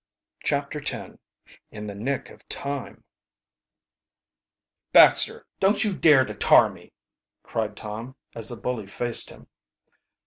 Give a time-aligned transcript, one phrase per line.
[0.43, 1.15] CHAPTER X
[1.69, 3.03] IN THE NICK OF TIME
[4.91, 6.91] "Baxter, don't you dare to tar me!"
[7.43, 9.45] cried Tom, as the bully faced him.